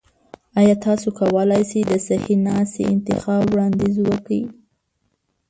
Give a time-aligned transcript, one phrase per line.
[0.59, 4.41] ایا تاسو کولی شئ د صحي ناستي انتخاب وړاندیز وکړئ؟